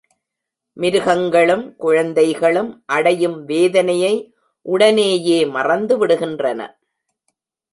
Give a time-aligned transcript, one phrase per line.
[0.77, 4.13] மிருகங்களும் குழந்தைகளும் அடையும் வேதனையை
[4.65, 6.59] உடனேயே மறந்துவிடுகின்றன.